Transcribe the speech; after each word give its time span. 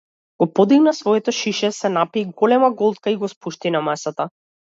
Го 0.41 0.45
подигна 0.59 0.93
своето 0.99 1.33
шише, 1.39 1.69
се 1.79 1.91
напи 1.97 2.25
голема 2.39 2.71
голтка 2.81 3.13
и 3.13 3.15
го 3.25 3.29
спушти 3.35 3.75
на 3.77 3.81
масата. 3.91 4.29